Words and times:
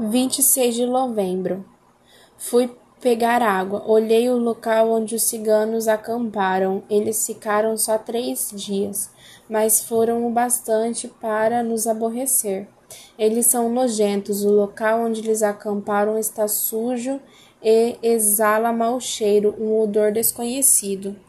26 0.00 0.76
de 0.76 0.86
novembro. 0.86 1.64
Fui 2.36 2.70
pegar 3.00 3.42
água. 3.42 3.82
Olhei 3.84 4.30
o 4.30 4.36
local 4.36 4.92
onde 4.92 5.16
os 5.16 5.24
ciganos 5.24 5.88
acamparam. 5.88 6.84
Eles 6.88 7.26
ficaram 7.26 7.76
só 7.76 7.98
três 7.98 8.52
dias, 8.54 9.10
mas 9.50 9.80
foram 9.80 10.24
o 10.24 10.30
bastante 10.30 11.08
para 11.08 11.64
nos 11.64 11.88
aborrecer. 11.88 12.68
Eles 13.18 13.46
são 13.46 13.68
nojentos. 13.68 14.44
O 14.44 14.52
local 14.52 15.00
onde 15.00 15.20
eles 15.20 15.42
acamparam 15.42 16.16
está 16.16 16.46
sujo 16.46 17.20
e 17.60 17.96
exala 18.00 18.72
mau 18.72 19.00
cheiro, 19.00 19.56
um 19.58 19.80
odor 19.80 20.12
desconhecido. 20.12 21.16